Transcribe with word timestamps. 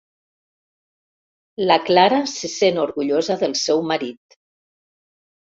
La 1.67 1.77
Clara 1.89 2.23
se 2.33 2.51
sent 2.55 2.81
orgullosa 2.85 3.37
del 3.45 3.55
seu 3.67 3.85
marit. 3.93 4.41